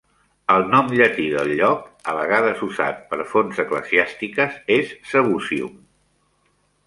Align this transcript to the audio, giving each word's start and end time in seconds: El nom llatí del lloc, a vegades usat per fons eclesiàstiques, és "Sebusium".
El 0.51 0.63
nom 0.69 0.87
llatí 0.99 1.25
del 1.33 1.51
lloc, 1.59 1.83
a 2.13 2.15
vegades 2.19 2.63
usat 2.69 3.03
per 3.11 3.19
fons 3.35 3.61
eclesiàstiques, 3.65 4.57
és 4.77 4.95
"Sebusium". 5.11 5.77